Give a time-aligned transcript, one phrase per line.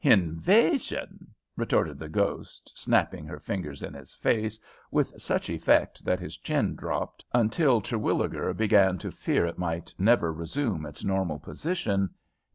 [0.03, 6.37] '""Hinvaision?" retorted the ghost, snapping her fingers in his face with such effect that his
[6.37, 12.09] chin dropped until Terwilliger began to fear it might never resume its normal position.